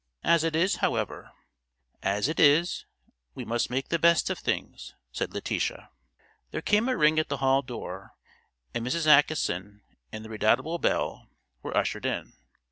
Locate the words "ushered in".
11.77-12.33